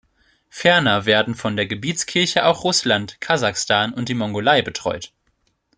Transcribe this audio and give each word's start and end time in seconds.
Ferner 0.49 1.05
werden 1.05 1.35
von 1.35 1.55
der 1.55 1.67
Gebietskirche 1.67 2.47
auch 2.47 2.63
Russland, 2.63 3.21
Kasachstan 3.21 3.93
und 3.93 4.09
die 4.09 4.15
Mongolei 4.15 4.63
betreut. 4.63 5.13